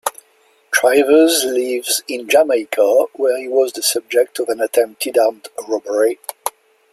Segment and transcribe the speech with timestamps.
[0.71, 6.17] Trivers lives in Jamaica, where he was the subject of an attempted armed robbery.